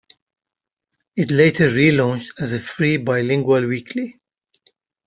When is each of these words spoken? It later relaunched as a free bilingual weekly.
It 1.15 1.29
later 1.29 1.69
relaunched 1.69 2.41
as 2.41 2.53
a 2.53 2.59
free 2.59 2.97
bilingual 2.97 3.67
weekly. 3.67 4.19